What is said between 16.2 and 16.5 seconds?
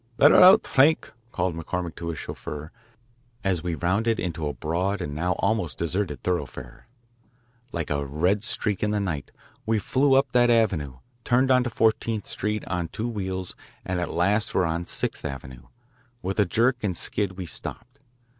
With a